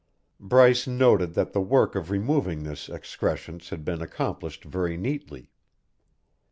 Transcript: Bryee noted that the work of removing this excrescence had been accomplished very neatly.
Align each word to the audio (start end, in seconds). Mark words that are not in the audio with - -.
Bryee 0.39 0.87
noted 0.87 1.35
that 1.35 1.53
the 1.53 1.61
work 1.61 1.93
of 1.93 2.09
removing 2.09 2.63
this 2.63 2.89
excrescence 2.89 3.69
had 3.69 3.85
been 3.85 4.01
accomplished 4.01 4.63
very 4.63 4.97
neatly. 4.97 5.51